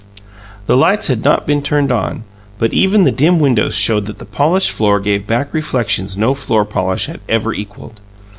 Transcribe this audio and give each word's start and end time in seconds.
The 0.65 0.75
lights 0.75 1.09
had 1.09 1.23
not 1.23 1.45
been 1.45 1.61
turned 1.61 1.91
on; 1.91 2.23
but 2.57 2.73
even 2.73 3.03
the 3.03 3.11
dim 3.11 3.39
windows 3.39 3.75
showed 3.75 4.07
that 4.07 4.17
the 4.17 4.25
polished 4.25 4.71
floor 4.71 4.99
gave 4.99 5.27
back 5.27 5.53
reflections 5.53 6.17
no 6.17 6.33
floor 6.33 6.65
polish 6.65 7.05
had 7.05 7.19
ever 7.29 7.53
equalled. 7.53 7.99